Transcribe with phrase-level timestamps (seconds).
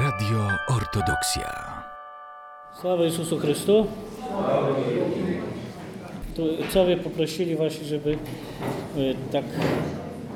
[0.00, 1.72] Radio Ortodoksja.
[2.80, 3.86] Sława Jezusu Chrystu.
[6.36, 8.16] Tu ojcowie poprosili właśnie, żeby e,
[9.32, 9.44] tak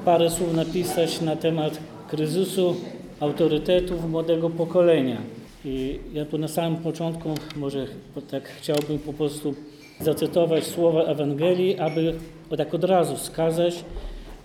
[0.05, 2.77] parę słów napisać na temat kryzysu
[3.21, 5.17] autorytetów młodego pokolenia.
[5.65, 7.87] I ja tu na samym początku może
[8.31, 9.55] tak chciałbym po prostu
[10.01, 12.15] zacytować słowa Ewangelii, aby
[12.57, 13.85] tak od razu wskazać,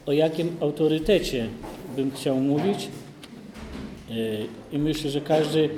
[0.05, 1.47] o jakim autorytecie
[1.95, 2.87] bym chciał mówić.
[4.71, 5.69] I myślę, że każdy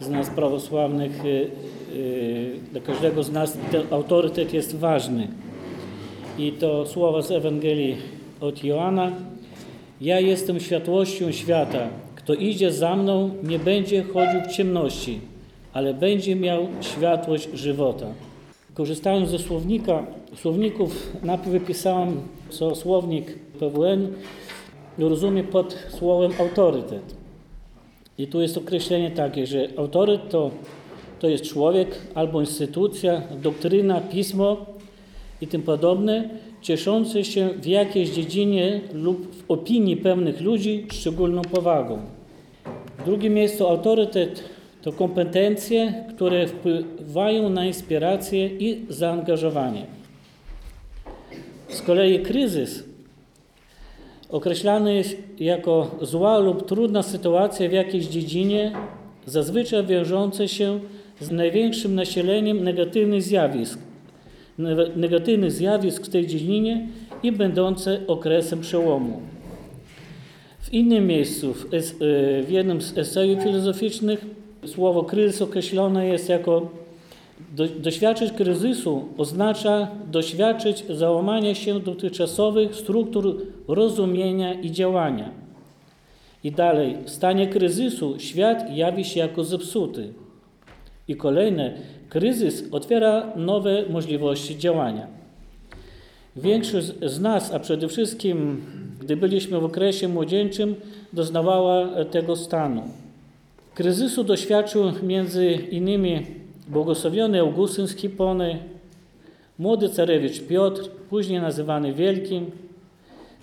[0.00, 1.46] z nas prawosławnych, e, e,
[2.72, 5.28] dla każdego z nas ten autorytet jest ważny.
[6.38, 7.96] I to słowa z Ewangelii
[8.40, 9.12] od Joana.
[10.00, 11.88] Ja jestem światłością świata.
[12.14, 15.20] Kto idzie za mną, nie będzie chodził w ciemności,
[15.72, 18.06] ale będzie miał światłość żywota.
[18.74, 20.06] Korzystając ze słownika,
[20.36, 22.20] słowników, najpierw wypisałem,
[22.50, 24.12] co słownik PWN
[24.98, 27.25] rozumie pod słowem autorytet.
[28.18, 30.50] I tu jest określenie takie, że autorytet to,
[31.18, 34.66] to jest człowiek albo instytucja, doktryna, pismo
[35.40, 36.28] i tym podobne,
[36.62, 41.98] cieszące się w jakiejś dziedzinie lub w opinii pewnych ludzi szczególną powagą.
[42.98, 44.44] W drugim miejscu autorytet
[44.82, 49.86] to kompetencje, które wpływają na inspirację i zaangażowanie.
[51.68, 52.84] Z kolei kryzys
[54.28, 58.72] określany jest jako zła lub trudna sytuacja w jakiejś dziedzinie,
[59.26, 60.80] zazwyczaj wiążąca się
[61.20, 63.78] z największym nasileniem negatywnych zjawisk,
[64.96, 66.88] negatywnych zjawisk w tej dziedzinie
[67.22, 69.20] i będące okresem przełomu.
[70.60, 71.64] W innym miejscu, w,
[72.46, 74.26] w jednym z esejów filozoficznych,
[74.64, 76.68] słowo kryzys określone jest jako
[77.56, 85.30] do, doświadczyć kryzysu oznacza doświadczyć załamania się dotychczasowych struktur rozumienia i działania.
[86.44, 90.12] I dalej, w stanie kryzysu świat jawi się jako zepsuty.
[91.08, 91.74] I kolejne,
[92.08, 95.06] kryzys otwiera nowe możliwości działania.
[96.36, 98.62] Większość z nas, a przede wszystkim
[99.00, 100.74] gdy byliśmy w okresie młodzieńczym,
[101.12, 102.82] doznawała tego stanu.
[103.74, 106.26] Kryzysu doświadczył między innymi
[106.68, 108.58] błogosławiony Augustyn z Hipony,
[109.58, 112.50] młody carewicz Piotr, później nazywany Wielkim,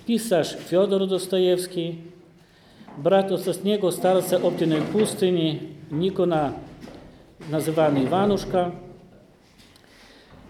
[0.06, 1.96] pisarz Fiodor Dostojewski,
[2.98, 5.60] brat ostatniego starca Optynej Pustyni,
[5.92, 6.54] Nikona,
[7.52, 8.72] nazywany Iwanuszka.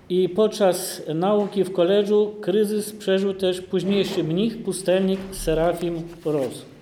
[0.10, 6.73] I podczas nauki w koledżu kryzys przeżył też późniejszy mnich, pustelnik Serafim Ros.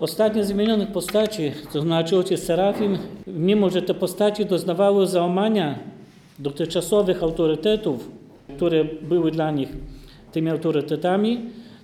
[0.00, 5.78] Ostatnie z wymienionych postaci, to znaczy ojciec Serafim, mimo że te postaci doznawały załamania
[6.38, 8.10] dotychczasowych autorytetów,
[8.56, 9.68] które były dla nich
[10.32, 11.40] tymi autorytetami,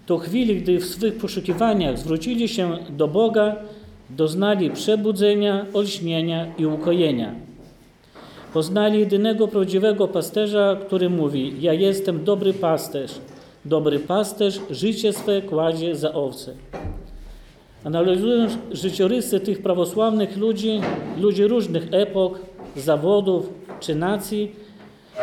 [0.07, 3.57] to chwili, gdy w swych poszukiwaniach zwrócili się do Boga,
[4.11, 7.35] doznali przebudzenia, olśnienia i ukojenia.
[8.53, 13.13] Poznali jedynego prawdziwego pasterza, który mówi: Ja jestem dobry pasterz.
[13.65, 16.53] Dobry pasterz życie swe kładzie za owce.
[17.85, 20.81] Analizując życiorysy tych prawosławnych ludzi,
[21.19, 22.41] ludzi różnych epok,
[22.77, 24.53] zawodów czy nacji,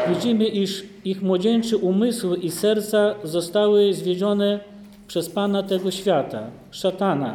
[0.09, 4.59] widzimy, iż ich młodzieńcze umysły i serca zostały zwiedzione
[5.07, 7.33] przez Pana tego świata, szatana.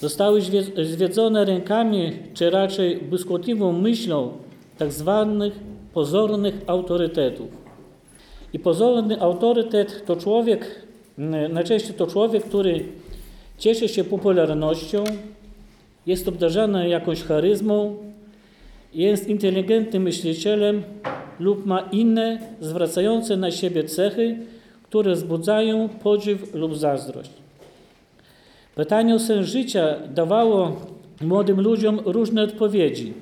[0.00, 0.40] Zostały
[0.82, 4.32] zwiedzone rękami, czy raczej błyskotliwą myślą
[4.78, 5.52] tak zwanych
[5.94, 7.48] pozornych autorytetów.
[8.52, 10.82] I pozorny autorytet to człowiek,
[11.50, 12.84] najczęściej to człowiek, który
[13.58, 15.04] cieszy się popularnością,
[16.06, 17.96] jest obdarzany jakąś charyzmą,
[18.94, 20.82] jest inteligentnym myślicielem
[21.40, 24.36] lub ma inne zwracające na siebie cechy,
[24.82, 27.30] które wzbudzają podziw lub zazdrość.
[28.74, 30.76] Pytanie o sens życia dawało
[31.20, 33.12] młodym ludziom różne odpowiedzi.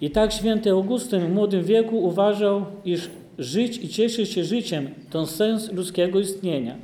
[0.00, 5.26] I tak święty Augustyn w młodym wieku uważał, iż żyć i cieszyć się życiem to
[5.26, 6.76] sens ludzkiego istnienia.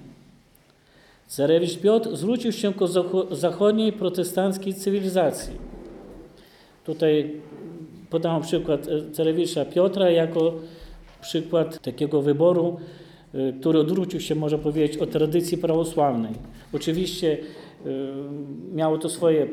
[1.37, 2.87] Carewicz Piotr zwrócił się ku
[3.31, 5.52] zachodniej protestanckiej cywilizacji.
[6.84, 7.32] Tutaj
[8.11, 10.55] podam przykład Carewicza Piotra jako
[11.20, 12.76] przykład takiego wyboru,
[13.34, 16.32] y, który odwrócił się, można powiedzieć, od tradycji prawosławnej.
[16.73, 17.38] Oczywiście y,
[18.73, 19.46] miało to swoje,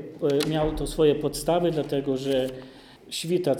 [0.49, 2.49] miało to swoje podstawy, dlatego że
[3.09, 3.55] świta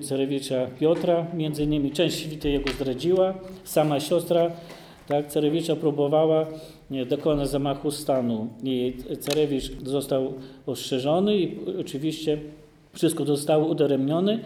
[0.00, 3.34] Carewicza Piotra, między innymi część świty jego zdradziła,
[3.64, 4.50] sama siostra
[5.08, 6.46] tak, Carewicza próbowała
[7.08, 10.34] dokonać zamachu stanu i Carewicz został
[10.66, 12.38] ostrzeżony i oczywiście
[12.92, 14.38] wszystko zostało udaremnione,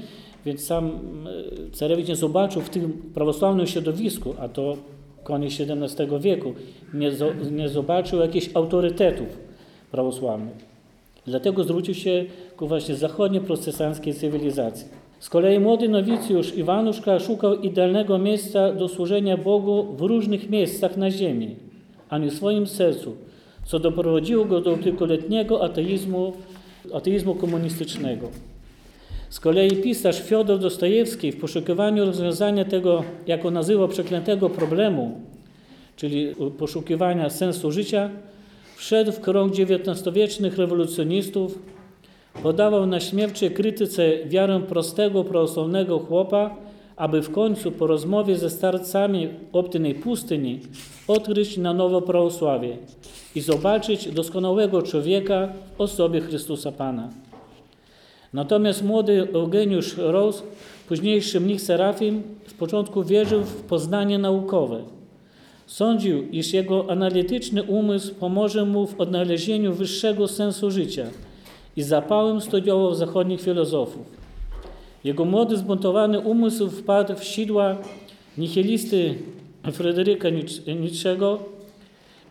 [0.46, 0.86] więc sam
[1.66, 4.76] e, Carewicz nie zobaczył w tym prawosławnym środowisku, a to
[5.24, 6.54] koniec XVII wieku,
[6.94, 7.10] nie,
[7.50, 9.26] nie zobaczył jakichś autorytetów
[9.90, 10.72] prawosławnych.
[11.26, 12.24] Dlatego zwrócił się
[12.56, 14.86] ku właśnie zachodnio-protestanckiej cywilizacji.
[15.20, 21.10] Z kolei młody nowicjusz Iwanuszka szukał idealnego miejsca do służenia Bogu w różnych miejscach na
[21.10, 21.56] ziemi,
[22.12, 23.16] a nie w swoim sercu,
[23.64, 26.32] co doprowadziło go do kilkuletniego ateizmu,
[26.94, 28.28] ateizmu komunistycznego.
[29.30, 35.20] Z kolei pisarz Fiodor Dostojewski w poszukiwaniu rozwiązania tego, jak on nazywał, przeklętego problemu,
[35.96, 38.10] czyli poszukiwania sensu życia,
[38.76, 41.58] wszedł w krąg XIX-wiecznych rewolucjonistów,
[42.42, 46.56] podawał na śmiewczej krytyce wiarę prostego, prawosławnego chłopa,
[47.02, 50.60] aby w końcu po rozmowie ze starcami optynej pustyni
[51.08, 52.76] odkryć na nowo prawosławie
[53.34, 57.08] i zobaczyć doskonałego człowieka w osobie Chrystusa Pana.
[58.32, 60.42] Natomiast młody Eugeniusz Rose,
[60.88, 64.82] późniejszy mnich Serafim, z początku wierzył w poznanie naukowe.
[65.66, 71.06] Sądził, iż jego analityczny umysł pomoże mu w odnalezieniu wyższego sensu życia
[71.76, 74.21] i zapałem studiował zachodnich filozofów.
[75.04, 77.76] Jego młody, zbuntowany umysł wpadł w sidła
[78.38, 79.14] nihilisty
[79.72, 80.28] Fryderyka
[80.80, 81.38] Nietzschego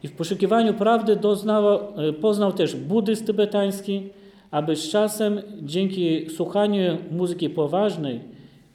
[0.04, 1.80] i w poszukiwaniu prawdy doznał,
[2.22, 4.10] poznał też buddyzm tybetański,
[4.52, 8.20] aby z czasem dzięki słuchaniu muzyki poważnej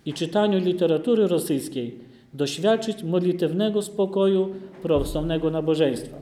[0.04, 1.98] i czytaniu literatury rosyjskiej
[2.34, 6.16] doświadczyć modlitewnego spokoju prawosławnego nabożeństwa.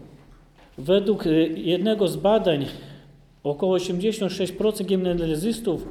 [0.79, 1.25] Według
[1.56, 2.67] jednego z badań
[3.44, 5.88] około 86% gimnazjystów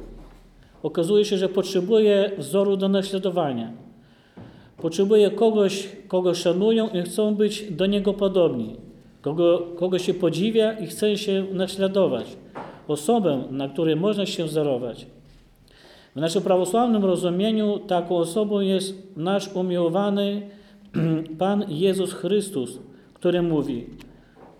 [0.84, 3.72] okazuje się, że potrzebuje wzoru do naśladowania.
[4.76, 8.76] Potrzebuje kogoś, kogo szanują i chcą być do niego podobni,
[9.22, 12.36] kogo, kogo się podziwia i chce się naśladować,
[12.88, 15.06] osobę, na której można się wzorować.
[16.16, 20.42] W naszym prawosławnym rozumieniu taką osobą jest nasz umiłowany
[21.38, 22.78] Pan Jezus Chrystus,
[23.14, 23.86] który mówi: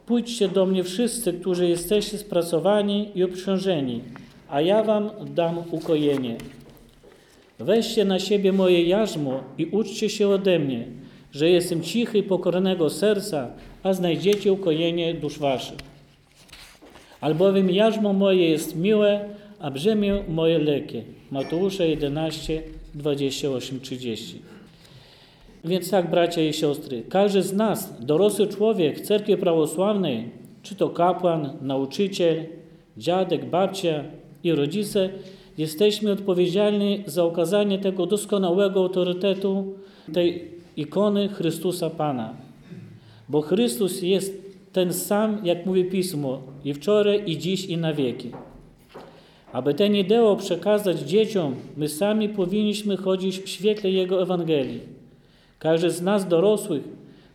[0.06, 4.00] Pójdźcie do mnie wszyscy, którzy jesteście spracowani i obciążeni,
[4.48, 6.36] a ja wam dam ukojenie.
[7.58, 10.86] Weźcie na siebie moje jarzmo i uczcie się ode mnie,
[11.32, 13.50] że jestem cichy i pokornego serca,
[13.82, 15.78] a znajdziecie ukojenie dusz waszych.
[17.20, 21.02] Albowiem jarzmo moje jest miłe, a brzemię moje lekkie.
[21.30, 22.62] Mateusza 11,
[22.94, 24.42] 28, 30.
[25.64, 30.30] Więc tak, bracia i siostry, każdy z nas, dorosły człowiek w cerkwi prawosławnej,
[30.62, 32.44] czy to kapłan, nauczyciel,
[32.96, 34.04] dziadek, babcia
[34.44, 35.10] i rodzice,
[35.58, 39.74] jesteśmy odpowiedzialni za okazanie tego doskonałego autorytetu,
[40.12, 42.34] tej ikony Chrystusa Pana.
[43.28, 48.30] Bo Chrystus jest ten sam, jak mówi Pismo, i wczoraj, i dziś, i na wieki.
[49.52, 54.80] Aby ten ideał przekazać dzieciom, my sami powinniśmy chodzić w świetle Jego Ewangelii.
[55.58, 56.82] Każdy z nas dorosłych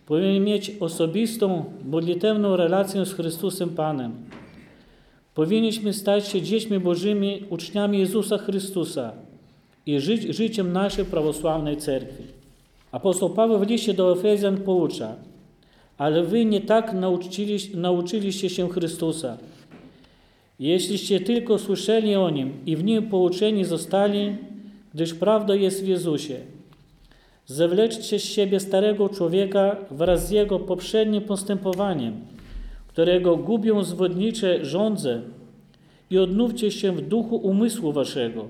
[0.06, 4.12] powinien mieć osobistą, modlitewną relację z Chrystusem Panem.
[5.36, 9.14] Powinniśmy stać się dziećmi Bożymi, uczniami Jezusa Chrystusa
[9.86, 12.24] i żyć życiem naszej prawosławnej cerkwi.
[12.92, 15.16] Apostoł Paweł w liście do Efezjan poucza,
[15.98, 19.38] ale wy nie tak nauczyliście, nauczyliście się Chrystusa.
[20.60, 24.36] Jeśliście tylko słyszeli o Nim i w Nim pouczeni zostali,
[24.94, 26.36] gdyż prawda jest w Jezusie.
[27.46, 32.14] Zewleczcie z siebie starego człowieka wraz z jego poprzednim postępowaniem,
[33.00, 35.22] którego gubią zwodnicze żądze
[36.10, 38.48] i odnówcie się w duchu umysłu waszego,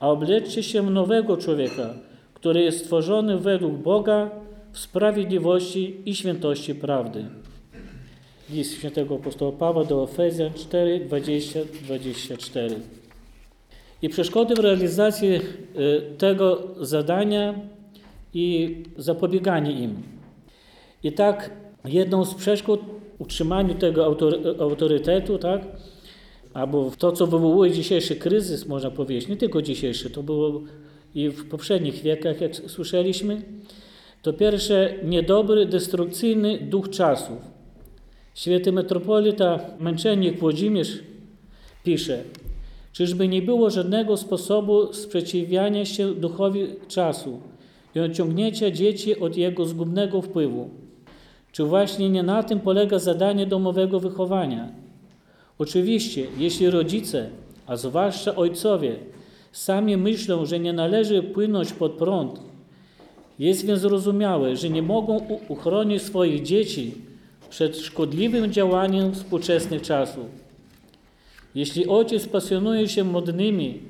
[0.00, 1.94] a obleczcie się nowego człowieka,
[2.34, 4.30] który jest stworzony według Boga
[4.72, 7.24] w sprawiedliwości i świętości prawdy.
[8.50, 12.76] List świętego apostoła Pawła do Efezjan 4, 20, 24.
[14.02, 15.40] I przeszkody w realizacji
[16.18, 17.54] tego zadania
[18.34, 20.02] i zapobieganie im.
[21.02, 21.50] I tak
[21.84, 22.80] jedną z przeszkód
[23.18, 24.16] utrzymaniu tego
[24.58, 25.66] autorytetu, tak,
[26.54, 30.62] albo to, co wywołuje dzisiejszy kryzys, można powiedzieć, nie tylko dzisiejszy, to było
[31.14, 33.42] i w poprzednich wiekach, jak słyszeliśmy,
[34.22, 37.38] to pierwsze niedobry, destrukcyjny duch czasów.
[38.34, 40.98] Święty metropolita, męczennik Włodzimierz
[41.84, 42.22] pisze,
[42.92, 47.40] czyżby nie było żadnego sposobu sprzeciwiania się duchowi czasu
[47.94, 50.83] i odciągnięcia dzieci od jego zgubnego wpływu.
[51.54, 54.68] Czy właśnie nie na tym polega zadanie domowego wychowania?
[55.58, 57.30] Oczywiście, jeśli rodzice,
[57.66, 58.96] a zwłaszcza ojcowie,
[59.52, 62.40] sami myślą, że nie należy płynąć pod prąd,
[63.38, 66.94] jest więc zrozumiałe, że nie mogą uchronić swoich dzieci
[67.50, 70.26] przed szkodliwym działaniem współczesnych czasów.
[71.54, 73.80] Jeśli ojciec pasjonuje się modnymi,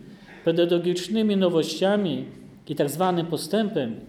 [0.45, 2.25] pedagogicznymi nowościami
[2.69, 4.01] i tak zwanym postępem,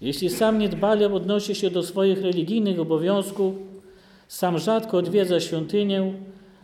[0.00, 3.54] jeśli sam niedbale odnosi się do swoich religijnych obowiązków,
[4.28, 6.12] sam rzadko odwiedza świątynię,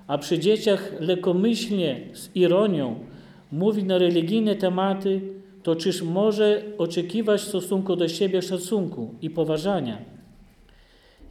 [0.07, 2.99] a przy dzieciach lekkomyślnie, z ironią
[3.53, 5.21] mówi na religijne tematy,
[5.63, 9.99] to czyż może oczekiwać w stosunku do siebie szacunku i poważania?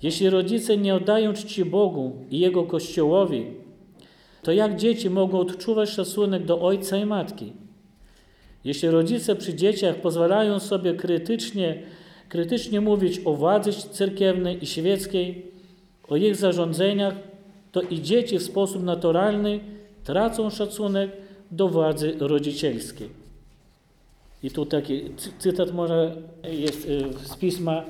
[0.03, 3.45] Jeśli rodzice nie oddają czci Bogu i Jego Kościołowi,
[4.41, 7.53] to jak dzieci mogą odczuwać szacunek do ojca i matki?
[8.65, 11.83] Jeśli rodzice przy dzieciach pozwalają sobie krytycznie,
[12.29, 15.45] krytycznie mówić o władzy cerkiewnej i świeckiej,
[16.07, 17.13] o ich zarządzeniach,
[17.71, 19.59] to i dzieci w sposób naturalny
[20.03, 21.11] tracą szacunek
[21.51, 23.09] do władzy rodzicielskiej.
[24.43, 25.01] I tu taki
[25.39, 26.87] cytat może jest
[27.23, 27.83] z pisma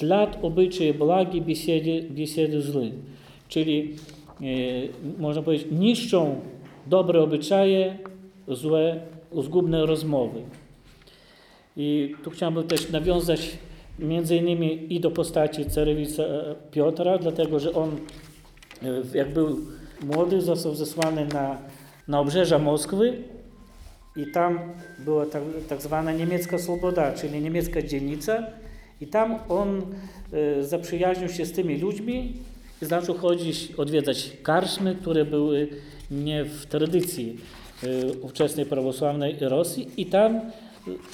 [0.00, 2.92] Tlat obyczaje blagi, biesiedy, biesiedy zły.
[3.48, 3.96] Czyli
[4.40, 4.44] e,
[5.18, 6.40] można powiedzieć, niszczą
[6.86, 7.98] dobre obyczaje,
[8.48, 9.00] złe,
[9.32, 10.42] zgubne rozmowy.
[11.76, 13.58] I tu chciałbym też nawiązać
[13.98, 16.22] między innymi i do postaci carewica
[16.70, 17.96] Piotra, dlatego że on
[19.14, 19.60] jak był
[20.02, 21.58] młody został zesłany na,
[22.08, 23.22] na obrzeża Moskwy
[24.16, 24.58] i tam
[24.98, 28.42] była tak, tak zwana niemiecka sloboda, czyli niemiecka dzielnica
[29.00, 29.82] i tam on
[30.32, 32.32] e, zaprzyjaźnił się z tymi ludźmi
[32.82, 35.68] i zaczął chodzić, odwiedzać karczmy, które były
[36.10, 37.69] nie w tradycji e,
[38.22, 40.40] ówczesnej prawosławnej Rosji i tam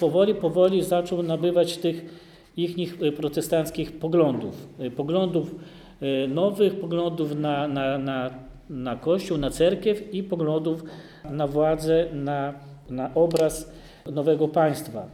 [0.00, 2.04] powoli, powoli zaczął nabywać tych
[2.56, 4.68] ich protestanckich poglądów.
[4.78, 5.54] E, poglądów
[6.28, 8.30] nowych, poglądów na, na, na,
[8.70, 10.85] na Kościół, na cerkiew i poglądów
[11.30, 12.54] na władzę, na,
[12.90, 13.73] na obraz
[14.12, 15.06] nowego państwa.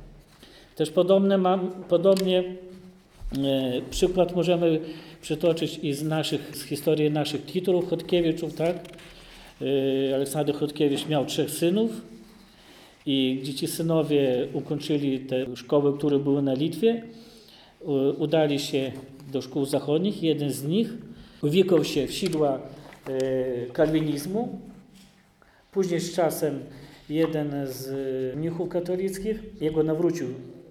[0.76, 2.44] Też podobne mam, podobnie
[3.90, 4.80] przykład możemy
[5.22, 8.76] przytoczyć i z naszych, z historii naszych tytułów Chodkiewiczów, tak?
[9.62, 11.90] E, Aleksander Chodkiewicz miał trzech synów
[13.06, 17.02] i gdzie ci synowie ukończyli te szkoły, które były na Litwie,
[18.18, 18.92] udali się
[19.32, 20.22] do szkół zachodnich.
[20.22, 20.88] Jeden z nich
[21.42, 24.58] uwikłał się w sidła e, kalwinizmu.
[25.72, 26.58] Później z czasem
[27.08, 30.26] jeden z mnichów katolickich jego nawrócił,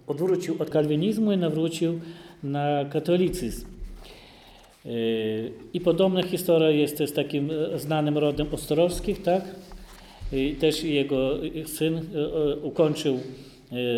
[0.08, 2.00] odwrócił od kalwinizmu i nawrócił
[2.44, 3.71] na katolicyzm.
[4.86, 4.90] E,
[5.74, 9.44] I podobna historia jest z takim znanym rodem Ostrowskich, tak?
[10.34, 13.20] I też jego syn e, ukończył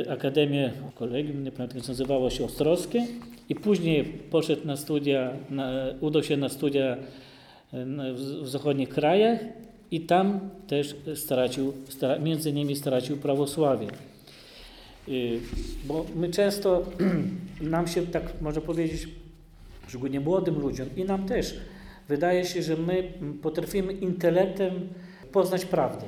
[0.09, 3.07] Akademię, kolegium, nie pamiętam jak nazywało się Ostrowskie
[3.49, 5.71] i później poszedł na studia, na,
[6.01, 6.97] udał się na studia
[8.41, 9.39] w zachodnich krajach
[9.91, 11.73] i tam też stracił,
[12.23, 13.87] między innymi stracił prawosławie.
[15.07, 15.39] Y,
[15.85, 16.85] bo my często,
[17.61, 19.07] nam się tak można powiedzieć,
[19.93, 21.55] szczególnie młodym ludziom i nam też,
[22.07, 24.89] wydaje się, że my potrafimy intelektem
[25.31, 26.05] poznać prawdę.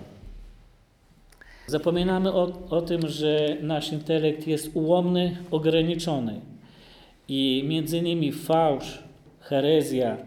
[1.68, 6.42] Zapominamy o, o tym, że nasz intelekt jest ułomny, ograniczony
[7.28, 9.04] i między innymi fałsz,
[9.40, 10.18] herezja,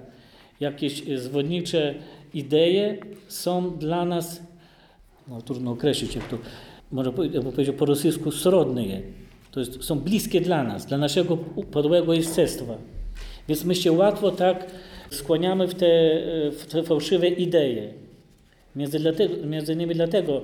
[0.61, 1.95] jakieś zwodnicze
[2.35, 2.99] idee
[3.29, 4.43] są dla nas,
[5.29, 6.39] no trudno określić, jak to
[6.93, 8.83] można powiedzieć po rosyjsku, srodne.
[9.51, 11.37] To jest, są bliskie dla nas, dla naszego
[11.73, 12.98] podłego jestestwa.
[13.49, 14.67] Więc my się łatwo tak
[15.11, 15.87] skłaniamy w te,
[16.51, 17.89] w te fałszywe idee.
[18.77, 20.43] Między, dlatego, między innymi dlatego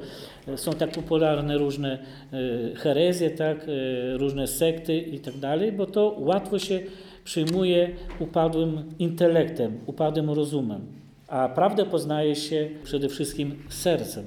[0.56, 1.98] są tak popularne różne
[2.32, 6.80] e, herezje, tak, e, różne sekty i tak dalej, bo to łatwo się
[7.24, 10.80] przyjmuje upadłym intelektem, upadłym rozumem.
[11.28, 14.24] A prawdę poznaje się przede wszystkim sercem.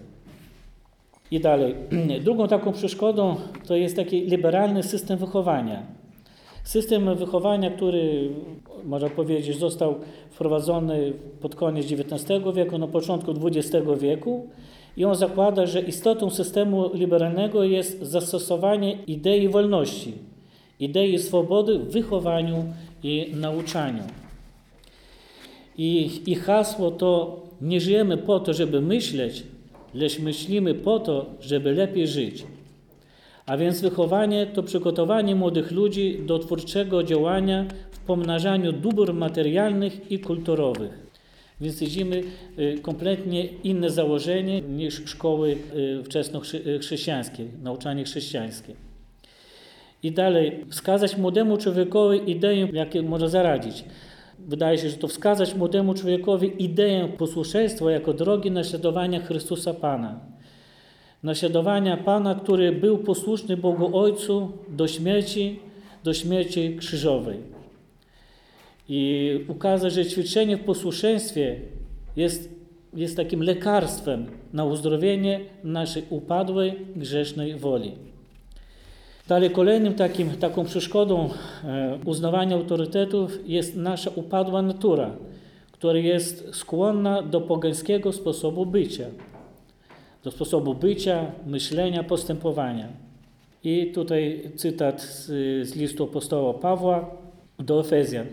[1.32, 1.76] I dalej.
[2.26, 3.36] Drugą taką przeszkodą
[3.68, 5.84] to jest taki liberalny system wychowania.
[6.64, 8.30] System wychowania, który
[8.88, 9.96] można powiedzieć został
[10.30, 14.48] wprowadzony pod koniec XIX wieku, na początku XX wieku
[14.98, 20.14] i on zakłada, że istotą systemu liberalnego jest zastosowanie idei wolności,
[20.80, 22.66] idei swobody w wychowaniu
[23.04, 24.04] i nauczaniu.
[25.78, 29.44] I, I hasło to nie żyjemy po to, żeby myśleć,
[29.94, 32.44] lecz myślimy po to, żeby lepiej żyć.
[33.48, 40.20] A więc wychowanie to przygotowanie młodych ludzi do twórczego działania w pomnażaniu dóbr materialnych i
[40.20, 41.08] kulturowych.
[41.62, 42.24] Więc widzimy
[42.60, 48.74] y, kompletnie inne założenie niż szkoły y, wczesnochrześcijańskie, nauczanie chrześcijańskie.
[50.04, 53.84] I dalej, wskazać młodemu człowiekowi ideę, jakie może zaradzić.
[54.40, 60.37] Wydaje się, że to wskazać młodemu człowiekowi ideę posłuszeństwa jako drogi naśladowania Chrystusa Pana.
[61.24, 65.60] Naśladowania Pana, który był posłuszny Bogu Ojcu do śmierci,
[66.04, 67.58] do śmierci krzyżowej
[68.90, 71.60] i ukazać, że ćwiczenie w posłuszeństwie
[72.16, 72.50] jest,
[72.94, 77.92] jest takim lekarstwem na uzdrowienie naszej upadłej, grzesznej woli.
[79.28, 81.30] Dalej kolejnym takim, taką przeszkodą
[81.64, 85.12] e, uznawania autorytetów jest nasza upadła natura,
[85.72, 89.06] która jest skłonna do pogańskiego sposobu bycia,
[90.28, 92.88] do sposobu bycia, myślenia, postępowania.
[93.64, 95.26] I tutaj cytat z,
[95.68, 97.10] z listu apostoła Pawła
[97.60, 98.26] do Efezjan.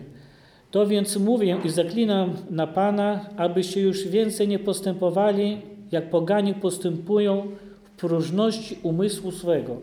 [0.71, 5.57] To więc mówię i zaklinam na Pana, abyście już więcej nie postępowali,
[5.91, 7.47] jak pogani postępują
[7.83, 9.77] w próżności umysłu swego,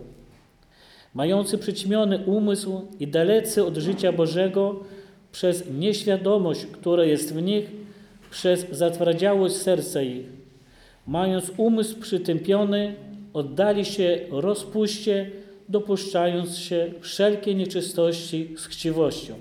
[1.15, 4.81] mający przyćmiony umysł i dalecy od życia Bożego
[5.33, 7.71] przez nieświadomość, która jest w nich,
[8.31, 10.42] przez zatwardziałość serca ich.
[11.07, 12.95] Mając umysł przytępiony,
[13.33, 15.31] oddali się rozpuście,
[15.69, 19.35] dopuszczając się wszelkiej nieczystości z chciwością.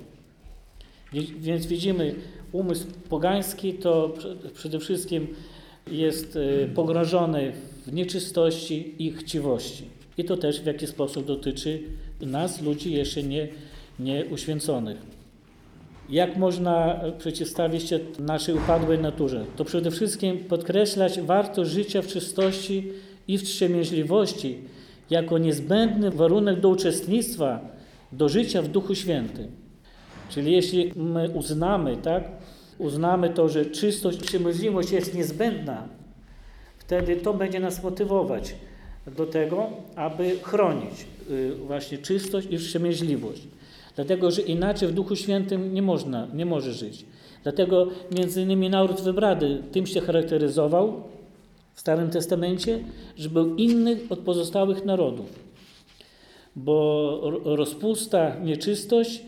[1.40, 2.16] Więc widzimy,
[2.52, 4.14] umysł pogański to
[4.54, 5.28] przede wszystkim
[5.92, 7.52] jest e, pogrążony
[7.88, 9.84] w nieczystości i chciwości.
[10.18, 11.80] I to też w jakiś sposób dotyczy
[12.22, 13.48] nas, ludzi jeszcze nie,
[14.00, 14.98] nie uświęconych.
[16.12, 19.46] Jak można przeciwstawić się naszej upadłej naturze?
[19.56, 22.92] To przede wszystkim podkreślać wartość życia w czystości
[23.28, 24.58] i w wstrzemięźliwości
[25.10, 27.60] jako niezbędny warunek do uczestnictwa,
[28.12, 29.52] do życia w Duchu Świętym.
[30.30, 32.24] Czyli jeśli my uznamy, tak,
[32.78, 35.88] uznamy to, że czystość i wstrzemięźliwość jest niezbędna,
[36.78, 38.56] wtedy to będzie nas motywować
[39.18, 43.48] do tego, aby chronić y, właśnie czystość i wstrzemięźliwość.
[43.96, 47.06] Dlatego, że inaczej w Duchu Świętym nie można, nie może żyć.
[47.44, 51.04] Dlatego między innymi naród wybrany tym się charakteryzował
[51.74, 52.80] w Starym Testamencie,
[53.18, 55.52] że był inny od pozostałych narodów.
[56.56, 59.24] Bo rozpusta, nieczystość y,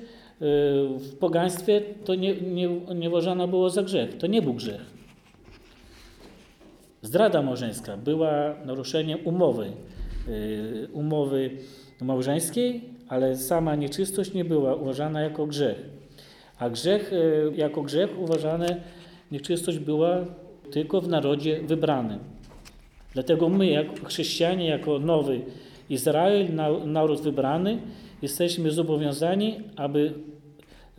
[0.98, 4.17] w pogaństwie to nie, nie, nie uważana było za grzech.
[4.17, 4.82] To nie był grzech.
[7.01, 9.72] Zdrada małżeńska była naruszeniem umowy,
[10.27, 11.50] y, umowy
[12.01, 15.77] małżeńskiej, ale sama nieczystość nie była uważana jako grzech.
[16.60, 18.82] A grzech, y, jako grzech uważane
[19.32, 20.25] nieczystość była
[20.72, 22.20] tylko w narodzie wybranym.
[23.13, 25.41] Dlatego my, jako chrześcijanie, jako nowy
[25.89, 26.47] Izrael,
[26.86, 27.78] naród wybrany,
[28.21, 30.13] jesteśmy zobowiązani, aby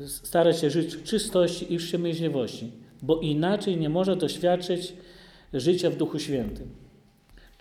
[0.07, 2.73] starać się żyć w czystości i wstrzemięźliwości,
[3.03, 4.93] bo inaczej nie może doświadczyć
[5.55, 6.84] życia w Duchu Świętym.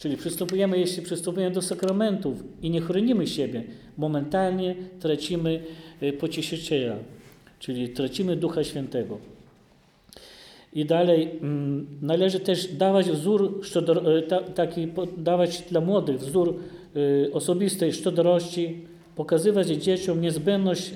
[0.04, 3.64] Czyli przystępujemy, jeśli przystępujemy do sakramentów i nie chronimy siebie,
[3.98, 5.64] momentalnie tracimy
[6.04, 6.96] y, pocieszyciela,
[7.60, 9.18] czyli tracimy Ducha Świętego.
[10.74, 13.62] I dalej mm, należy też dawać wzór,
[14.18, 14.88] y, taki,
[15.18, 16.60] dawać dla młodych wzór
[16.96, 18.78] y, osobistej szczodrości,
[19.16, 20.92] pokazywać dzieciom niezbędność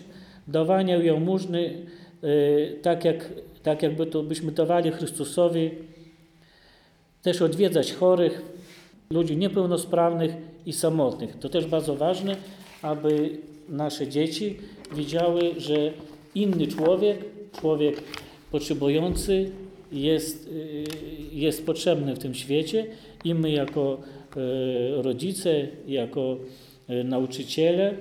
[0.47, 1.73] dawania jałmużny,
[2.81, 3.29] tak, jak,
[3.63, 5.71] tak jakby to byśmy dawali Chrystusowi,
[7.21, 8.56] też odwiedzać chorych,
[9.09, 10.31] ludzi niepełnosprawnych
[10.65, 11.39] i samotnych.
[11.39, 12.35] To też bardzo ważne,
[12.81, 13.37] aby
[13.69, 14.55] nasze dzieci
[14.95, 15.93] widziały, że
[16.35, 17.25] inny człowiek,
[17.59, 18.03] człowiek
[18.51, 19.51] potrzebujący
[19.91, 20.83] jest, y,
[21.33, 22.85] jest potrzebny w tym świecie
[23.23, 23.97] i my jako
[24.97, 26.37] y, rodzice, jako
[26.89, 27.93] y, nauczyciele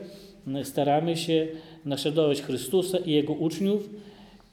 [0.62, 1.46] staramy się
[1.84, 3.90] naśladować Chrystusa i Jego uczniów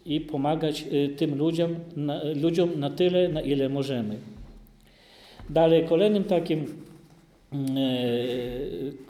[0.05, 0.85] i pomagać
[1.17, 1.75] tym ludziom
[2.35, 4.32] ludziom na tyle, na ile możemy.
[5.49, 6.65] Dalej kolejnym takim,
[7.53, 7.77] mm,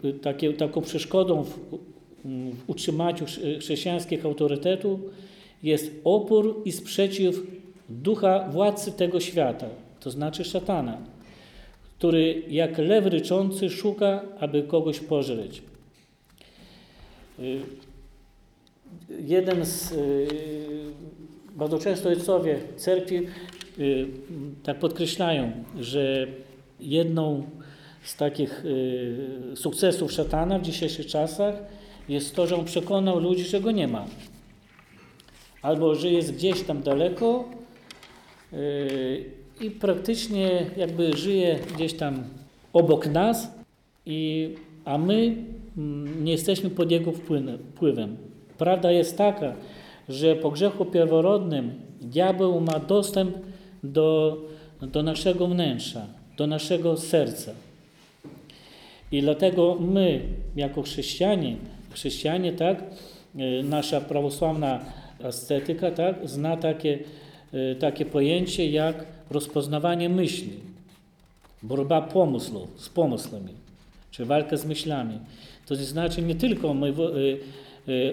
[0.04, 1.60] e, takie, taką przeszkodą w,
[2.26, 3.26] w utrzymaniu
[3.60, 5.00] chrześcijańskich autorytetów
[5.63, 7.41] jest opór i sprzeciw
[7.89, 9.67] ducha władcy tego świata,
[10.00, 10.98] to znaczy szatana,
[11.98, 15.62] który jak lew ryczący szuka, aby kogoś pożreć.
[17.39, 17.43] E,
[19.28, 19.96] jeden z e,
[21.56, 23.19] bardzo często ojcowie cerkwi
[24.63, 26.27] tak podkreślają, że
[26.79, 27.43] jedną
[28.03, 31.55] z takich y, sukcesów szatana w dzisiejszych czasach
[32.09, 34.05] jest to, że on przekonał ludzi, że go nie ma.
[35.62, 37.49] Albo że jest gdzieś tam daleko
[38.53, 39.25] y,
[39.62, 42.23] i praktycznie jakby żyje gdzieś tam
[42.73, 43.63] obok nas,
[44.05, 44.49] i,
[44.86, 45.36] a my
[45.77, 48.17] mm, nie jesteśmy pod jego wpływem.
[48.57, 49.53] Prawda jest taka,
[50.09, 53.38] że po grzechu pierworodnym diabeł ma dostęp
[53.84, 54.38] do,
[54.82, 57.52] do naszego wnętrza, do naszego serca.
[59.12, 60.22] I dlatego my,
[60.56, 61.56] jako chrześcijanie,
[61.91, 62.84] chrześcijanie, tak,
[63.36, 64.86] e, nasza prawosławna
[65.24, 67.00] ascetyka, tak, zna takie,
[67.54, 70.54] e, takie pojęcie jak rozpoznawanie myśli,
[71.63, 73.54] borba pomysłów, z pomysłami,
[74.12, 75.19] czy walka z myślami.
[75.65, 76.93] To znaczy nie tylko my e,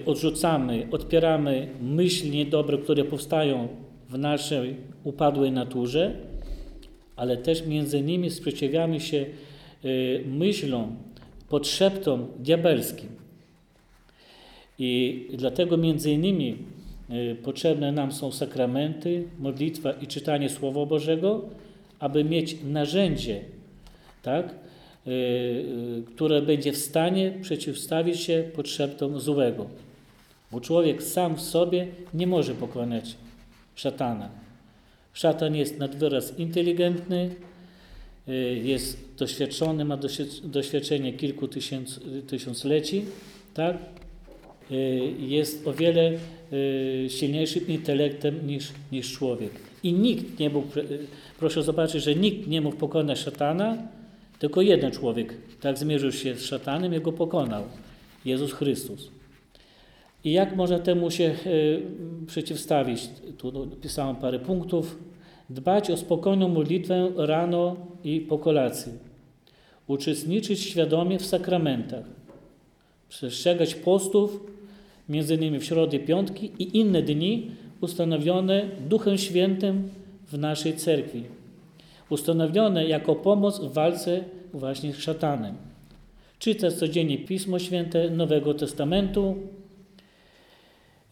[0.06, 3.68] odrzucamy, odpieramy myśli niedobre, które powstają
[4.10, 6.14] w naszej upadłej naturze,
[7.16, 9.26] ale też między nimi sprzeciwiamy się
[9.84, 10.96] y, myślom,
[11.48, 13.08] podszeptom diabelskim.
[14.78, 16.58] I dlatego między innymi
[17.10, 21.42] y, potrzebne nam są sakramenty, modlitwa i czytanie Słowa Bożego,
[21.98, 23.40] aby mieć narzędzie,
[24.22, 24.54] tak,
[25.06, 29.66] y, które będzie w stanie przeciwstawić się potrzebom złego.
[30.52, 33.16] Bo człowiek sam w sobie nie może pokonać
[33.80, 34.28] szatana.
[35.12, 37.30] Szatan jest nad wyraz inteligentny,
[38.28, 38.32] y,
[38.64, 43.04] jest doświadczony, ma doświad- doświadczenie kilku tysiąc, tysiącleci,
[43.54, 43.76] tak?
[44.70, 46.12] Y, Jest o wiele
[46.52, 49.50] y, silniejszym intelektem niż, niż człowiek.
[49.82, 50.68] I nikt nie mógł,
[51.38, 53.76] proszę zobaczyć, że nikt nie mógł pokonać szatana,
[54.38, 57.64] tylko jeden człowiek tak zmierzył się z szatanem i go pokonał.
[58.24, 59.19] Jezus Chrystus.
[60.24, 61.82] I jak można temu się y,
[62.26, 63.08] przeciwstawić?
[63.38, 64.98] Tu napisałem parę punktów.
[65.50, 68.92] Dbać o spokojną modlitwę rano i po kolacji.
[69.86, 72.04] Uczestniczyć świadomie w sakramentach.
[73.08, 74.40] Przestrzegać postów,
[75.08, 79.88] między innymi w środę piątki i inne dni ustanowione Duchem Świętym
[80.26, 81.24] w naszej cerkwi.
[82.10, 85.54] Ustanowione jako pomoc w walce właśnie z szatanem.
[86.38, 89.36] Czytać codziennie Pismo Święte Nowego Testamentu,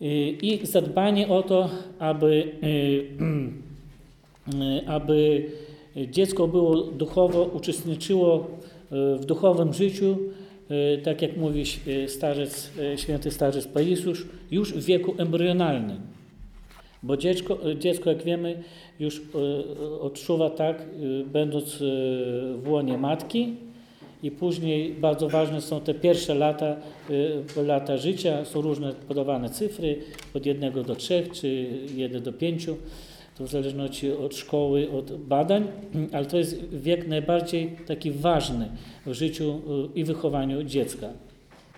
[0.01, 2.69] i zadbanie o to, aby, y,
[4.55, 5.51] y, aby
[6.11, 10.19] dziecko było duchowo, uczestniczyło y, w duchowym życiu,
[10.71, 16.01] y, tak jak mówi y, starzec, y, święty starzec Pajisusz, już w wieku embrionalnym.
[17.03, 18.63] Bo dziecko, dziecko, jak wiemy,
[19.01, 19.21] już y,
[20.01, 21.79] odczuwa tak, y, będąc y,
[22.63, 23.55] w łonie matki,
[24.23, 26.77] i później bardzo ważne są te pierwsze lata,
[27.57, 28.45] y, lata życia.
[28.45, 29.99] Są różne podawane cyfry,
[30.35, 32.67] od 1 do 3 czy 1 do 5,
[33.39, 35.67] to w zależności od szkoły, od badań,
[36.13, 38.69] ale to jest wiek najbardziej taki ważny
[39.07, 39.61] w życiu
[39.95, 41.09] y, i wychowaniu dziecka.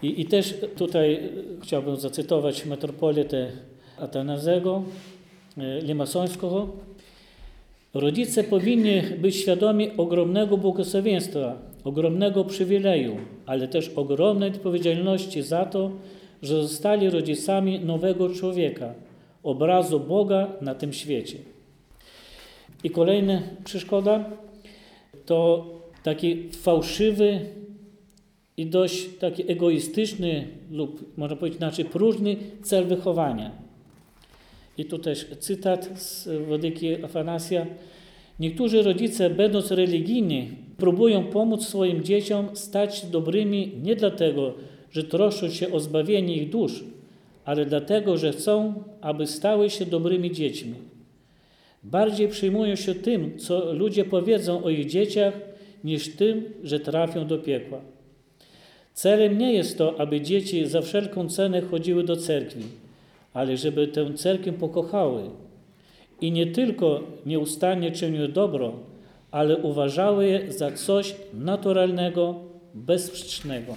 [0.02, 1.20] I, i też tutaj
[1.62, 3.50] chciałbym zacytować metropolitę
[3.98, 4.82] Atanazego
[5.58, 6.68] y, Limasońskiego.
[7.94, 13.16] Rodzice powinni być świadomi ogromnego błogosławieństwa, ogromnego przywileju,
[13.46, 15.90] ale też ogromnej odpowiedzialności za to,
[16.42, 18.94] że zostali rodzicami nowego człowieka,
[19.42, 21.38] obrazu Boga na tym świecie.
[22.84, 24.24] I kolejna przeszkoda
[25.26, 25.66] to
[26.02, 27.40] taki fałszywy
[28.56, 33.50] i dość taki egoistyczny lub można powiedzieć inaczej próżny cel wychowania.
[34.78, 37.66] I tu też cytat z Wodyki Afanasja.
[38.40, 40.48] Niektórzy rodzice, będąc religijni,
[40.80, 44.54] próbują pomóc swoim dzieciom stać się dobrymi nie dlatego,
[44.90, 46.84] że troszczą się o zbawienie ich dusz,
[47.44, 50.74] ale dlatego, że chcą, aby stały się dobrymi dziećmi.
[51.82, 55.34] Bardziej przejmują się tym, co ludzie powiedzą o ich dzieciach,
[55.84, 57.80] niż tym, że trafią do piekła.
[58.94, 62.62] Celem nie jest to, aby dzieci za wszelką cenę chodziły do cerkwi,
[63.34, 65.22] ale żeby tę cerkiew pokochały
[66.20, 68.72] i nie tylko nieustannie czyniły dobro,
[69.30, 72.34] ale uważały je za coś naturalnego,
[72.74, 73.74] bezsprzecznego.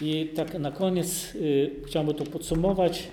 [0.00, 3.08] I tak na koniec y, chciałbym to podsumować,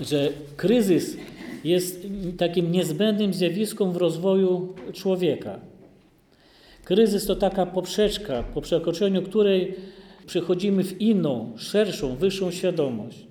[0.00, 1.16] że kryzys
[1.64, 2.06] jest
[2.38, 5.60] takim niezbędnym zjawiskiem w rozwoju człowieka.
[6.84, 9.74] Kryzys to taka poprzeczka, po przekroczeniu której
[10.26, 13.26] przechodzimy w inną, szerszą, wyższą świadomość.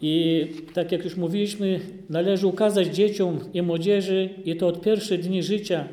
[0.00, 5.42] I tak jak już mówiliśmy, należy ukazać dzieciom i młodzieży, i to od pierwszych dni
[5.42, 5.88] życia,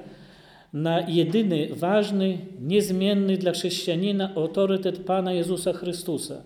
[0.74, 6.42] na jedyny, ważny, niezmienny dla chrześcijanina autorytet Pana Jezusa Chrystusa.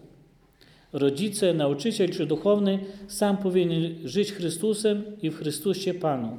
[0.94, 6.38] Rodzice, nauczyciel czy duchowny sam powinien żyć Chrystusem i w Chrystusie Panu.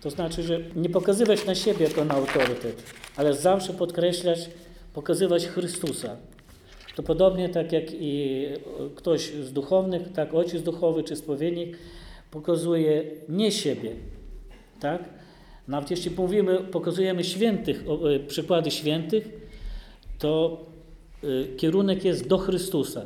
[0.00, 2.82] To znaczy, że nie pokazywać na siebie jako na autorytet,
[3.16, 4.50] ale zawsze podkreślać,
[4.94, 6.16] pokazywać Chrystusa.
[6.96, 8.46] To podobnie tak jak i
[8.94, 11.78] ktoś z duchownych, tak ojciec duchowy czy spowiednik
[12.30, 13.90] pokazuje nie siebie,
[14.80, 15.19] tak?
[15.70, 17.84] Nawet jeśli mówimy, pokazujemy świętych,
[18.16, 19.30] e, przykłady świętych,
[20.18, 20.60] to
[21.24, 23.02] y, kierunek jest do Chrystusa,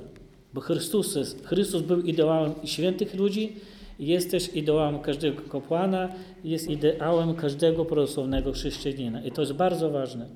[0.54, 3.52] bo Chrystus, Chrystus był ideałem świętych ludzi,
[3.98, 6.08] jest też ideałem każdego kapłana,
[6.44, 9.24] jest ideałem każdego prawosławnego chrześcijanina.
[9.24, 10.26] I to jest bardzo ważne.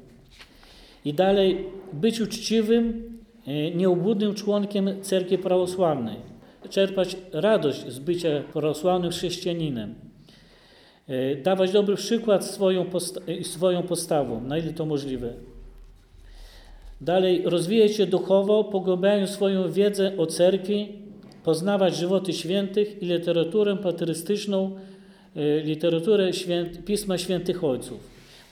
[1.05, 3.03] I dalej, być uczciwym,
[3.49, 6.17] y, nieobłudnym członkiem cerkwi prawosławnej,
[6.71, 10.08] czerpać radość z bycia prawosławnym chrześcijaninem,
[11.43, 15.33] dawać dobry przykład swoją, posta swoją postawą, na ile to możliwe.
[17.01, 20.89] Dalej, rozwijać się duchowo, pogłębiając swoją wiedzę o cerkwi,
[21.45, 24.77] poznawać żywoty świętych i literaturę patrystyczną,
[25.37, 28.01] y, literaturę święt, Pisma Świętych Ojców.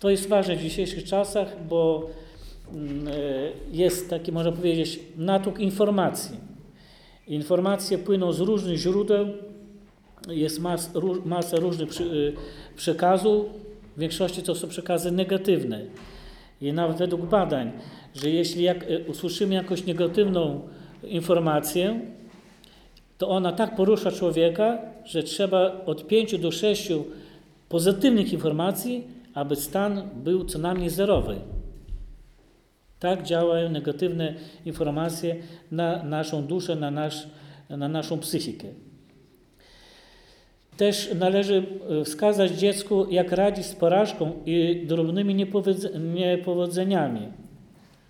[0.01, 2.11] To jest ważne w dzisiejszych czasach, bo
[2.73, 3.07] mm,
[3.73, 6.37] jest taki, można powiedzieć, natłok informacji.
[7.27, 9.27] Informacje płyną z różnych źródeł,
[10.27, 12.33] jest mas, ró, masa różnych przy, y,
[12.77, 13.47] przekazów,
[13.97, 15.81] w większości to są przekazy negatywne.
[16.61, 17.73] I nawet według badań,
[18.15, 20.61] że jeśli jak, y, usłyszymy jakąś negatywną
[21.05, 22.01] informację,
[23.19, 26.89] to ona tak porusza człowieka, że trzeba od 5 do 6
[27.69, 31.37] pozytywnych informacji, aby stan był co najmniej zerowy.
[32.99, 34.35] Tak działają negatywne
[34.65, 35.37] informacje
[35.71, 37.27] na naszą duszę, na, nasz,
[37.71, 38.69] na naszą psychikę.
[40.77, 41.67] Też należy
[42.01, 45.47] e, wskazać dziecku, jak radzić z porażką i drobnymi
[46.15, 47.29] niepowodzeniami,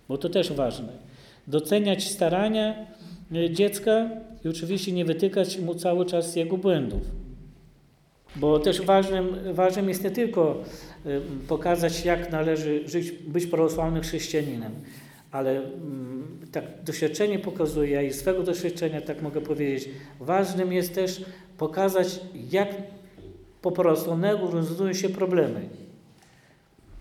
[0.08, 0.92] bo to też ważne.
[1.46, 2.86] Doceniać starania
[3.34, 4.10] e, dziecka
[4.44, 7.02] i oczywiście nie wytykać mu cały czas jego błędów.
[8.36, 10.62] Bo też ważnym, ważnym jest nie tylko
[11.06, 14.72] e, pokazać, jak należy żyć, być prawosławnym chrześcijaninem,
[15.30, 19.88] ale mm, tak doświadczenie pokazuje, ja i swego doświadczenia tak mogę powiedzieć,
[20.20, 21.24] ważnym jest też
[21.58, 22.68] pokazać, jak
[23.62, 25.68] po prawosławnego rozwiązują się problemy.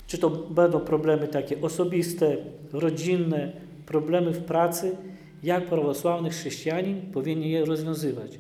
[0.08, 2.38] Czy to będą problemy takie osobiste,
[2.74, 3.52] rodzinne,
[3.86, 4.98] problemy w pracy,
[5.44, 8.40] jak prawosławny chrześcijanin powinien je rozwiązywać.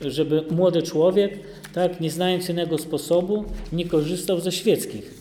[0.00, 1.38] Żeby młody człowiek,
[1.72, 5.14] tak, nie znając innego sposobu, nie korzystał ze świeckich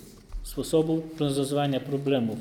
[0.43, 2.37] sposobów rozwiązywania problemów.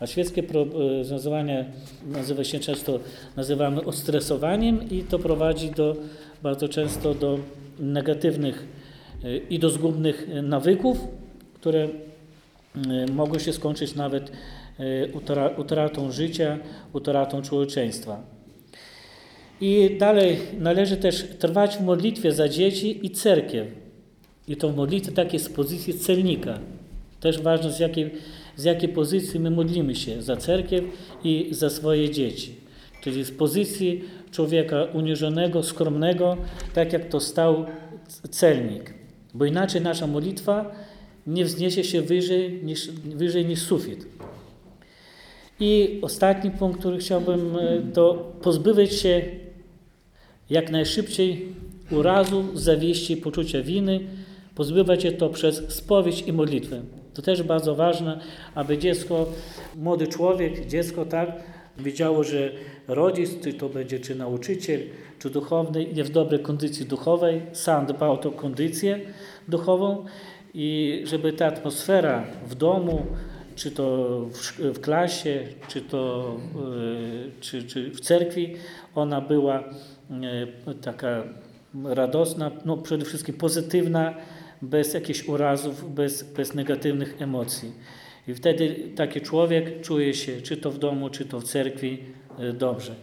[0.00, 1.64] A świeckie rozwiązywanie
[2.06, 3.00] nazywa się często,
[3.36, 5.96] nazywamy ostresowaniem i to prowadzi do,
[6.42, 7.38] bardzo często do
[7.78, 8.66] negatywnych
[9.24, 10.98] y, i do zgubnych nawyków,
[11.54, 11.88] które
[13.12, 14.32] mogą się skończyć nawet
[15.56, 16.58] utratą życia,
[16.92, 18.22] utratą człowieczeństwa.
[19.60, 23.66] I dalej należy też trwać w modlitwie za dzieci i cerkiew.
[24.48, 26.58] I to w modlitwie takiej z pozycji celnika.
[27.20, 28.10] Też ważne z jakiej
[28.56, 30.84] z jakiej pozycji my modlimy się za cerkiew
[31.24, 32.54] i za swoje dzieci.
[33.02, 36.36] Czyli z pozycji człowieka uniżonego, skromnego,
[36.74, 37.66] tak jak to stał
[38.30, 38.94] celnik.
[39.34, 40.70] Bo inaczej nasza modlitwa
[41.26, 44.06] nie wzniesie się wyżej niż, wyżej niż sufit.
[45.60, 49.22] I ostatni punkt, który chciałbym, e, to pozbywać się
[50.50, 51.46] jak najszybciej
[51.90, 54.00] urazu, zawieści, poczucia winy,
[54.54, 56.82] pozbywać się to przez spowiedź i modlitwę.
[57.16, 58.20] To też bardzo ważne,
[58.54, 59.26] aby dziecko,
[59.76, 61.28] młody człowiek, dziecko tak,
[61.78, 62.50] wiedziało, że
[62.88, 64.80] rodzic, czy to będzie czy nauczyciel,
[65.18, 69.00] czy duchowny, jest w dobrej kondycji duchowej, sam dba o tą kondycję
[69.48, 70.04] duchową
[70.54, 73.06] i żeby ta atmosfera w domu,
[73.54, 78.54] czy to w, w klasie, czy to yy, czy, czy w cerkwi,
[78.94, 79.64] ona była
[80.66, 81.22] yy, taka
[81.84, 84.14] radosna, no przede wszystkim pozytywna,
[84.62, 87.72] bez jakichś urazów, bez, bez negatywnych emocji.
[88.28, 91.98] I wtedy taki człowiek czuje się, czy to w domu, czy to w cerkwi,
[92.38, 92.94] e, dobrze.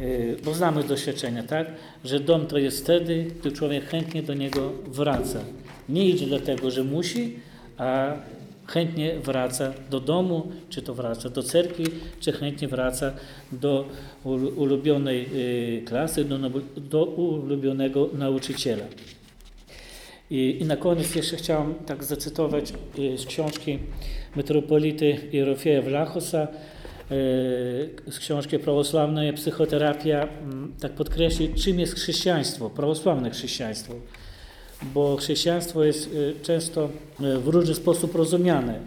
[0.00, 0.04] E,
[0.44, 1.66] bo znamy z doświadczenia, tak?
[2.04, 5.40] Że dom to jest wtedy, gdy człowiek chętnie do niego wraca.
[5.88, 7.36] Nie idzie dlatego, że musi,
[7.78, 8.12] a
[8.66, 11.84] chętnie wraca do domu, czy to wraca do cerkwi,
[12.20, 13.12] czy chętnie wraca
[13.52, 13.88] do
[14.56, 15.28] ulubionej
[15.78, 16.38] e, klasy, do,
[16.76, 18.84] do ulubionego nauczyciela.
[20.30, 23.78] I, I na koniec jeszcze chciałem tak zacytować e, z książki
[24.36, 26.48] metropolity Jerofieja Wlachosa, e,
[28.10, 30.28] z książki Prawosławna psychoterapia,
[30.80, 33.94] tak podkreślić, czym jest chrześcijaństwo, prawosławne chrześcijaństwo.
[34.82, 38.80] Bo chrześcijaństwo jest e, często w różny sposób rozumiane.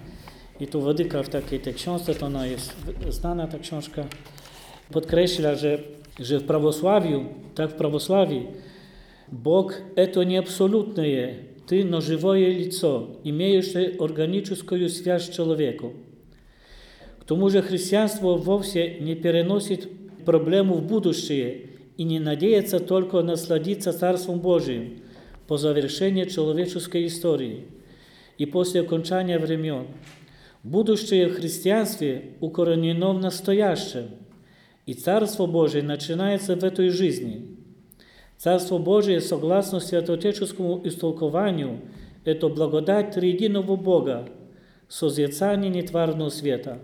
[0.59, 2.75] I tu Wodyka w takiej tej książce, to ona jest
[3.09, 4.05] znana ta książka,
[4.91, 5.79] podkreśla, że,
[6.19, 7.25] że w prawosławiu,
[7.55, 8.45] tak w prawosławiu,
[9.31, 15.93] Бог– это не абсолютное, ты– но живое лицо, имеющее органическую связь с человеком.
[17.19, 19.87] К тому же христианство вовсе не переносит
[20.25, 25.01] проблему в будущее и не надеется только насладиться Царством Божиим
[25.47, 27.65] по завершении человеческой истории
[28.39, 29.85] и после окончания времен.
[30.63, 34.09] Будущее в христианстве укоренено в настоящем,
[34.87, 37.45] и Царство Божие начинается в этой жизни–
[38.39, 41.81] Царство Божие, согласно святоотеческому истолкованию,
[42.23, 44.29] это благодать триединого Бога,
[44.87, 46.79] созерцание нетварного света.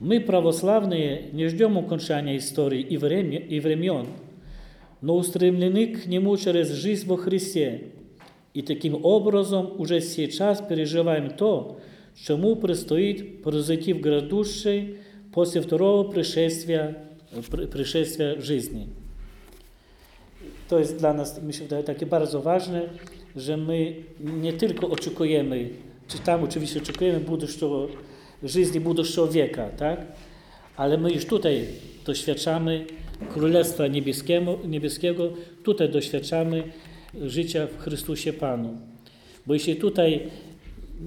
[0.00, 4.08] Мы, православные, не ждем окончания истории и времен,
[5.00, 7.92] но устремлены к Нему через жизнь во Христе.
[8.52, 11.80] И таким образом уже сейчас переживаем то,
[12.14, 13.42] чему предстоит
[13.94, 14.98] в грядущей
[15.32, 16.98] после второго пришествия,
[17.72, 18.90] пришествия жизни.
[20.67, 22.89] To jest dla nas, mi się wydaje, takie bardzo ważne,
[23.35, 25.69] że my nie tylko oczekujemy,
[26.07, 27.21] czy tam oczywiście oczekujemy
[28.43, 30.05] żyzni будущего wieka, tak?
[30.75, 31.65] Ale my już tutaj
[32.05, 32.85] doświadczamy
[33.33, 35.29] Królestwa Niebieskiego, Niebieskiego,
[35.63, 36.63] tutaj doświadczamy
[37.21, 38.77] życia w Chrystusie Panu.
[39.45, 40.19] Bo jeśli tutaj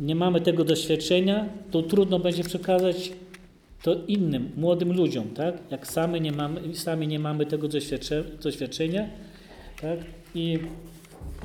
[0.03, 3.13] nie mamy tego doświadczenia, to trudno będzie przekazać
[3.83, 5.55] to innym, młodym ludziom, tak?
[5.71, 9.09] Jak sami nie mamy, sami nie mamy tego doświadcze, doświadczenia,
[9.81, 9.99] tak?
[10.35, 10.59] I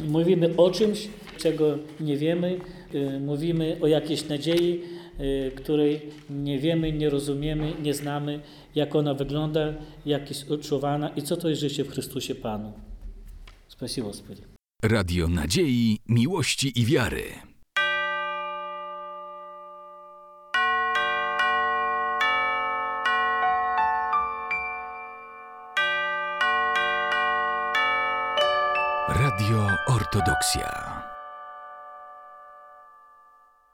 [0.04, 2.60] mówimy o czymś, czego nie wiemy,
[2.96, 4.82] y, mówimy o jakiejś nadziei,
[5.20, 8.40] y, której nie wiemy, nie rozumiemy, nie znamy,
[8.76, 9.74] jak ona wygląda,
[10.06, 12.74] jak jest odczuwana i co to jest życie w Chrystusie Panu.
[13.68, 14.42] Spasibo, Господи.
[14.84, 17.24] Radio nadziei, miłości i wiary.
[30.15, 30.94] Ortodoksja.